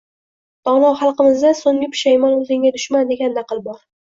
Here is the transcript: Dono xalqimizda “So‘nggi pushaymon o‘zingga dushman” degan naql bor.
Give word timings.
Dono 0.69 0.89
xalqimizda 1.01 1.51
“So‘nggi 1.61 1.91
pushaymon 1.93 2.35
o‘zingga 2.41 2.75
dushman” 2.79 3.09
degan 3.15 3.39
naql 3.41 3.63
bor. 3.71 3.81